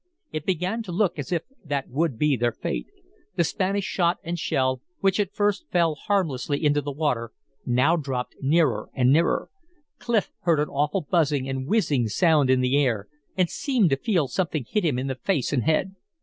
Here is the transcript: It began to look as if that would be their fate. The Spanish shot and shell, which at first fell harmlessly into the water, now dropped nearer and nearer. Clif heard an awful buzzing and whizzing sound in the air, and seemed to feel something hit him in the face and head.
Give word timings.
It 0.31 0.47
began 0.47 0.81
to 0.81 0.91
look 0.91 1.19
as 1.19 1.31
if 1.31 1.43
that 1.63 1.87
would 1.89 2.17
be 2.17 2.35
their 2.35 2.51
fate. 2.51 2.87
The 3.35 3.43
Spanish 3.43 3.83
shot 3.83 4.17
and 4.23 4.39
shell, 4.39 4.81
which 4.99 5.19
at 5.19 5.35
first 5.35 5.69
fell 5.69 5.93
harmlessly 5.93 6.65
into 6.65 6.81
the 6.81 6.91
water, 6.91 7.31
now 7.67 7.97
dropped 7.97 8.33
nearer 8.41 8.89
and 8.95 9.11
nearer. 9.13 9.51
Clif 9.99 10.31
heard 10.39 10.59
an 10.59 10.69
awful 10.69 11.01
buzzing 11.07 11.47
and 11.47 11.67
whizzing 11.67 12.07
sound 12.07 12.49
in 12.49 12.61
the 12.61 12.83
air, 12.83 13.09
and 13.37 13.47
seemed 13.47 13.91
to 13.91 13.95
feel 13.95 14.27
something 14.27 14.65
hit 14.67 14.83
him 14.83 14.97
in 14.97 15.05
the 15.05 15.13
face 15.13 15.53
and 15.53 15.65
head. 15.65 15.93